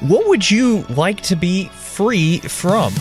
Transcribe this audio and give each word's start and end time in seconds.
What 0.00 0.28
would 0.28 0.50
you 0.50 0.86
like 0.88 1.20
to 1.24 1.36
be 1.36 1.68
free 1.68 2.38
from? 2.38 2.94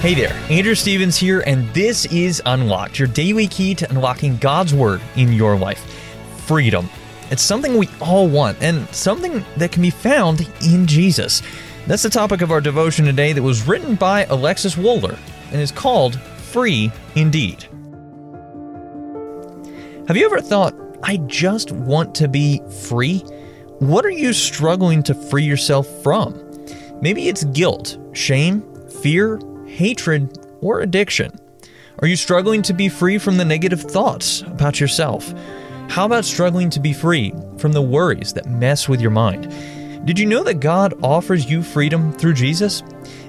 Hey 0.00 0.12
there, 0.14 0.32
Andrew 0.50 0.74
Stevens 0.74 1.16
here, 1.16 1.44
and 1.46 1.72
this 1.72 2.04
is 2.06 2.42
Unlocked, 2.46 2.98
your 2.98 3.06
daily 3.06 3.46
key 3.46 3.76
to 3.76 3.88
unlocking 3.88 4.38
God's 4.38 4.74
Word 4.74 5.00
in 5.14 5.32
your 5.32 5.56
life. 5.56 5.78
Freedom. 6.46 6.90
It's 7.30 7.42
something 7.42 7.78
we 7.78 7.88
all 8.00 8.26
want, 8.26 8.60
and 8.60 8.88
something 8.92 9.44
that 9.56 9.70
can 9.70 9.82
be 9.82 9.90
found 9.90 10.50
in 10.64 10.84
Jesus. 10.84 11.40
That's 11.86 12.02
the 12.02 12.10
topic 12.10 12.42
of 12.42 12.50
our 12.50 12.60
devotion 12.60 13.04
today 13.04 13.32
that 13.32 13.42
was 13.42 13.68
written 13.68 13.94
by 13.94 14.24
Alexis 14.24 14.74
Wohler 14.74 15.16
and 15.52 15.60
is 15.60 15.70
called 15.70 16.18
Free 16.20 16.90
Indeed. 17.14 17.68
Have 20.08 20.16
you 20.16 20.26
ever 20.26 20.40
thought, 20.40 20.74
I 21.04 21.18
just 21.18 21.70
want 21.70 22.16
to 22.16 22.26
be 22.26 22.60
free? 22.88 23.22
What 23.80 24.04
are 24.04 24.10
you 24.10 24.34
struggling 24.34 25.02
to 25.04 25.14
free 25.14 25.44
yourself 25.44 25.86
from? 26.02 26.38
Maybe 27.00 27.28
it's 27.28 27.44
guilt, 27.44 27.96
shame, 28.12 28.62
fear, 29.00 29.40
hatred, 29.66 30.38
or 30.60 30.80
addiction? 30.80 31.32
Are 32.00 32.06
you 32.06 32.16
struggling 32.16 32.60
to 32.60 32.74
be 32.74 32.90
free 32.90 33.16
from 33.16 33.38
the 33.38 33.44
negative 33.46 33.80
thoughts 33.80 34.42
about 34.42 34.80
yourself? 34.80 35.32
How 35.88 36.04
about 36.04 36.26
struggling 36.26 36.68
to 36.68 36.78
be 36.78 36.92
free 36.92 37.32
from 37.56 37.72
the 37.72 37.80
worries 37.80 38.34
that 38.34 38.44
mess 38.44 38.86
with 38.86 39.00
your 39.00 39.12
mind? 39.12 39.50
Did 40.04 40.18
you 40.18 40.24
know 40.24 40.42
that 40.44 40.60
God 40.60 40.94
offers 41.02 41.48
you 41.50 41.62
freedom 41.62 42.12
through 42.12 42.32
Jesus? 42.32 42.82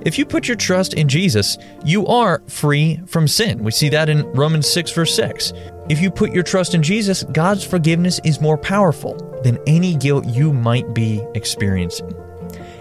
If 0.05 0.17
you 0.17 0.25
put 0.25 0.47
your 0.47 0.55
trust 0.55 0.93
in 0.93 1.09
Jesus, 1.09 1.57
you 1.83 2.07
are 2.07 2.41
free 2.47 3.01
from 3.07 3.27
sin. 3.27 3.61
We 3.61 3.71
see 3.71 3.89
that 3.89 4.07
in 4.07 4.25
Romans 4.31 4.71
6, 4.71 4.91
verse 4.91 5.13
6. 5.13 5.51
If 5.89 5.99
you 5.99 6.09
put 6.09 6.31
your 6.31 6.43
trust 6.43 6.73
in 6.73 6.81
Jesus, 6.81 7.23
God's 7.23 7.65
forgiveness 7.65 8.21
is 8.23 8.39
more 8.39 8.57
powerful 8.57 9.15
than 9.43 9.59
any 9.67 9.95
guilt 9.95 10.25
you 10.27 10.53
might 10.53 10.93
be 10.93 11.21
experiencing. 11.35 12.15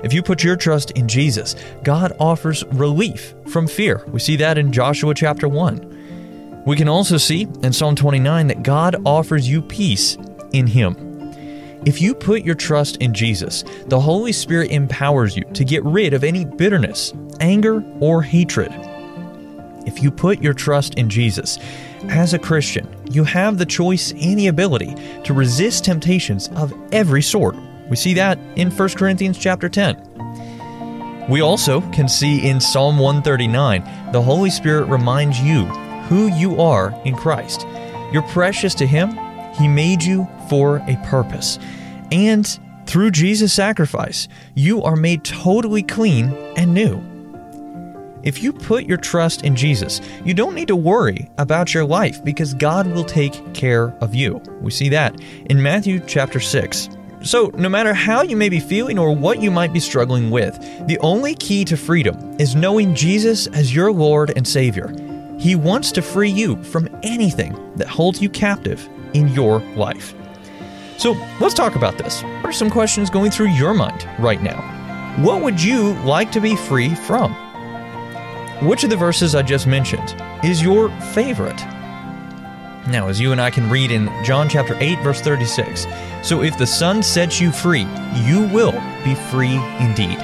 If 0.05 0.13
you 0.13 0.23
put 0.23 0.45
your 0.45 0.57
trust 0.57 0.93
in 0.93 1.09
Jesus, 1.09 1.57
God 1.83 2.13
offers 2.21 2.65
relief 2.67 3.35
from 3.49 3.67
fear. 3.67 4.05
We 4.09 4.21
see 4.21 4.37
that 4.37 4.57
in 4.57 4.73
Joshua 4.73 5.15
chapter 5.15 5.49
1. 5.49 6.63
We 6.65 6.77
can 6.77 6.89
also 6.89 7.17
see 7.17 7.49
in 7.63 7.73
Psalm 7.73 7.97
29 7.97 8.47
that 8.47 8.63
God 8.63 9.03
offers 9.05 9.49
you 9.49 9.63
peace 9.63 10.17
in 10.53 10.69
Him. 10.69 11.10
If 11.87 12.01
you 12.01 12.15
put 12.15 12.45
your 12.45 12.55
trust 12.55 12.97
in 12.97 13.15
Jesus, 13.15 13.65
the 13.87 14.01
Holy 14.01 14.33
Spirit 14.33 14.71
empowers 14.71 15.37
you 15.37 15.45
to 15.55 15.65
get 15.65 15.85
rid 15.85 16.13
of 16.13 16.25
any 16.25 16.45
bitterness, 16.45 17.13
anger, 17.41 17.83
or 18.01 18.23
hatred. 18.23 18.73
If 19.87 20.03
you 20.03 20.11
put 20.11 20.43
your 20.43 20.55
trust 20.55 20.95
in 20.95 21.09
Jesus, 21.09 21.59
as 22.09 22.35
a 22.35 22.39
Christian, 22.39 22.89
you 23.11 23.25
have 23.25 23.59
the 23.59 23.67
choice 23.67 24.13
and 24.13 24.39
the 24.39 24.49
ability 24.49 24.95
to 25.25 25.33
resist 25.33 25.85
temptations 25.85 26.49
of 26.57 26.73
every 26.93 27.23
sort 27.23 27.57
we 27.91 27.97
see 27.97 28.15
that 28.15 28.39
in 28.55 28.71
1 28.71 28.89
Corinthians 28.91 29.37
chapter 29.37 29.69
10. 29.69 31.27
We 31.29 31.41
also 31.43 31.81
can 31.91 32.09
see 32.09 32.49
in 32.49 32.61
Psalm 32.61 32.99
139 32.99 34.13
the 34.13 34.23
Holy 34.23 34.49
Spirit 34.49 34.85
reminds 34.85 35.41
you 35.41 35.65
who 36.07 36.29
you 36.29 36.61
are 36.61 36.95
in 37.05 37.17
Christ. 37.17 37.67
You're 38.13 38.23
precious 38.23 38.75
to 38.77 38.87
Him, 38.87 39.19
He 39.59 39.67
made 39.67 40.03
you 40.03 40.29
for 40.51 40.79
a 40.87 41.01
purpose. 41.07 41.59
And 42.13 42.47
through 42.87 43.13
Jesus' 43.13 43.53
sacrifice, 43.53 44.29
you 44.55 44.83
are 44.83 44.97
made 44.97 45.25
totally 45.25 45.83
clean 45.83 46.35
and 46.57 46.75
new. 46.75 47.01
If 48.23 48.43
you 48.43 48.53
put 48.53 48.85
your 48.85 48.99
trust 48.99 49.45
in 49.45 49.57
Jesus, 49.57 50.01
you 50.25 50.35
don't 50.35 50.55
need 50.55 50.69
to 50.69 50.77
worry 50.77 51.31
about 51.39 51.73
your 51.73 51.85
life 51.85 52.23
because 52.23 52.53
God 52.53 52.87
will 52.89 53.05
take 53.05 53.55
care 53.55 53.97
of 54.01 54.15
you. 54.15 54.43
We 54.61 54.73
see 54.73 54.89
that 54.91 55.19
in 55.47 55.63
Matthew 55.63 56.01
chapter 56.01 56.41
6. 56.41 56.91
So, 57.23 57.53
no 57.55 57.69
matter 57.69 57.95
how 57.95 58.23
you 58.23 58.37
may 58.37 58.49
be 58.49 58.61
feeling 58.61 58.99
or 58.99 59.15
what 59.15 59.41
you 59.41 59.51
might 59.51 59.73
be 59.73 59.81
struggling 59.81 60.31
with, 60.31 60.59
the 60.87 60.99
only 60.99 61.35
key 61.35 61.65
to 61.67 61.77
freedom 61.77 62.17
is 62.41 62.55
knowing 62.55 62.95
Jesus 62.95 63.47
as 63.49 63.75
your 63.75 63.93
Lord 63.93 64.33
and 64.37 64.47
Savior. 64.47 64.93
He 65.39 65.55
wants 65.55 65.93
to 65.93 66.03
free 66.03 66.31
you 66.31 66.63
from 66.65 66.89
anything 67.03 67.57
that 67.77 67.89
holds 67.89 68.21
you 68.21 68.29
captive 68.31 68.89
in 69.15 69.29
your 69.29 69.61
life. 69.77 70.15
So, 71.01 71.13
let's 71.41 71.55
talk 71.55 71.77
about 71.77 71.97
this. 71.97 72.23
What 72.23 72.45
are 72.45 72.53
some 72.53 72.69
questions 72.69 73.09
going 73.09 73.31
through 73.31 73.49
your 73.49 73.73
mind 73.73 74.07
right 74.19 74.43
now? 74.43 74.61
What 75.23 75.41
would 75.43 75.63
you 75.63 75.95
like 76.03 76.31
to 76.33 76.43
be 76.43 76.55
free 76.55 76.95
from? 76.95 77.33
Which 78.61 78.85
of 78.85 78.91
the 78.91 78.99
verses 78.99 79.35
I 79.35 79.41
just 79.41 79.67
mentioned 79.67 80.15
is 80.45 80.63
your 80.63 80.91
favorite? 81.15 81.59
Now, 82.87 83.09
as 83.09 83.19
you 83.19 83.33
and 83.33 83.41
I 83.41 83.49
can 83.49 83.71
read 83.71 83.91
in 83.91 84.11
John 84.23 84.47
chapter 84.47 84.77
8, 84.79 84.99
verse 84.99 85.23
36, 85.23 85.87
so 86.23 86.43
if 86.43 86.59
the 86.59 86.67
Son 86.67 87.03
sets 87.03 87.41
you 87.41 87.51
free, 87.51 87.87
you 88.17 88.47
will 88.49 88.79
be 89.03 89.15
free 89.31 89.57
indeed. 89.81 90.19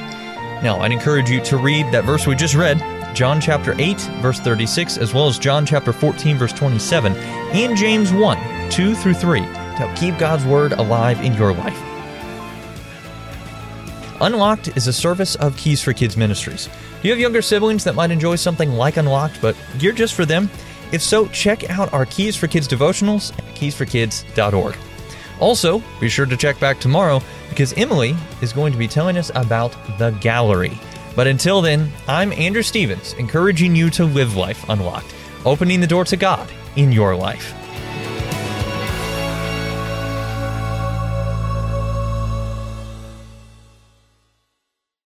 Now, 0.62 0.80
I'd 0.80 0.92
encourage 0.92 1.30
you 1.30 1.40
to 1.44 1.56
read 1.56 1.90
that 1.92 2.04
verse 2.04 2.26
we 2.26 2.36
just 2.36 2.54
read, 2.54 2.82
John 3.16 3.40
chapter 3.40 3.74
8, 3.78 3.98
verse 4.20 4.40
36, 4.40 4.98
as 4.98 5.14
well 5.14 5.26
as 5.26 5.38
John 5.38 5.64
chapter 5.64 5.94
14, 5.94 6.36
verse 6.36 6.52
27, 6.52 7.14
and 7.14 7.78
James 7.78 8.12
1, 8.12 8.68
2 8.68 8.94
through 8.94 9.14
3, 9.14 9.40
to 9.76 9.86
help 9.86 9.96
keep 9.96 10.18
God's 10.18 10.44
Word 10.44 10.72
alive 10.72 11.20
in 11.20 11.34
your 11.34 11.52
life. 11.52 11.80
Unlocked 14.20 14.68
is 14.76 14.86
a 14.86 14.92
service 14.92 15.34
of 15.36 15.56
Keys 15.56 15.82
for 15.82 15.92
Kids 15.92 16.16
Ministries. 16.16 16.68
Do 17.02 17.08
you 17.08 17.10
have 17.10 17.20
younger 17.20 17.42
siblings 17.42 17.84
that 17.84 17.94
might 17.94 18.10
enjoy 18.10 18.36
something 18.36 18.70
like 18.70 18.96
Unlocked, 18.96 19.40
but 19.42 19.54
geared 19.78 19.96
just 19.96 20.14
for 20.14 20.24
them? 20.24 20.50
If 20.90 21.02
so, 21.02 21.26
check 21.28 21.68
out 21.68 21.92
our 21.92 22.06
Keys 22.06 22.34
for 22.34 22.46
Kids 22.46 22.66
devotionals 22.66 23.32
at 23.38 23.44
keysforkids.org. 23.54 24.76
Also, 25.38 25.82
be 26.00 26.08
sure 26.08 26.24
to 26.24 26.36
check 26.36 26.58
back 26.58 26.80
tomorrow 26.80 27.20
because 27.50 27.74
Emily 27.74 28.16
is 28.40 28.54
going 28.54 28.72
to 28.72 28.78
be 28.78 28.88
telling 28.88 29.18
us 29.18 29.30
about 29.34 29.72
the 29.98 30.10
gallery. 30.20 30.78
But 31.14 31.26
until 31.26 31.60
then, 31.60 31.90
I'm 32.08 32.32
Andrew 32.32 32.62
Stevens, 32.62 33.12
encouraging 33.14 33.76
you 33.76 33.90
to 33.90 34.04
live 34.04 34.36
life 34.36 34.66
unlocked, 34.68 35.14
opening 35.44 35.80
the 35.80 35.86
door 35.86 36.04
to 36.06 36.16
God 36.16 36.50
in 36.76 36.90
your 36.92 37.14
life. 37.14 37.54